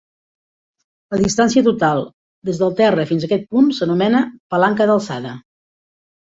[1.13, 2.01] La distància total
[2.49, 4.23] des del terra fins a aquest punt s'anomena
[4.55, 5.37] palanca d'alçada.